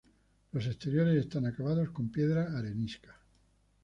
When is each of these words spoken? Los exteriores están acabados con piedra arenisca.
Los 0.51 0.65
exteriores 0.65 1.15
están 1.15 1.45
acabados 1.45 1.91
con 1.91 2.09
piedra 2.11 2.57
arenisca. 2.57 3.15